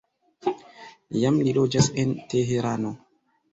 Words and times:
Jam 1.25 1.37
li 1.49 1.55
loĝas 1.59 1.91
en 2.07 2.17
Teherano. 2.35 2.97